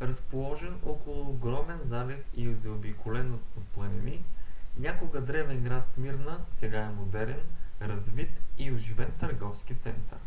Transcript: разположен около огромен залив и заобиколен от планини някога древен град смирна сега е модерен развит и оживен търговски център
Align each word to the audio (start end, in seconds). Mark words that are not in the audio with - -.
разположен 0.00 0.78
около 0.86 1.28
огромен 1.30 1.78
залив 1.88 2.24
и 2.36 2.54
заобиколен 2.54 3.34
от 3.34 3.64
планини 3.74 4.24
някога 4.76 5.20
древен 5.20 5.64
град 5.64 5.84
смирна 5.94 6.40
сега 6.60 6.80
е 6.80 6.92
модерен 6.92 7.40
развит 7.80 8.30
и 8.58 8.72
оживен 8.72 9.12
търговски 9.20 9.74
център 9.74 10.18